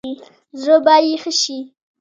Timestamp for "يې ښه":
1.07-1.31